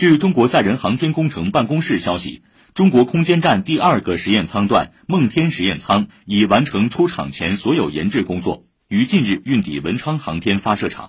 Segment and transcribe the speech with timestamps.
[0.00, 11.08] 据中国载人航天工程办公室消息中国空间站第二个实验舱段梦天实验舱已完成出厂前所有研制工作于近日运抵文昌航天发射场。